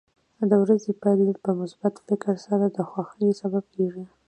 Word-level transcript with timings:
د 0.49 0.51
ورځې 0.63 0.91
پیل 1.03 1.29
په 1.43 1.51
مثبت 1.59 1.93
فکر 2.07 2.35
سره 2.47 2.65
د 2.75 2.77
خوښۍ 2.89 3.29
سبب 3.41 3.63
کېږي. 3.75 4.05